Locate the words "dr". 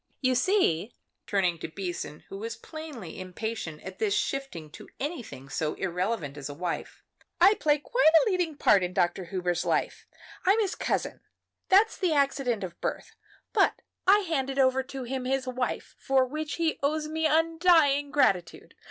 8.95-9.25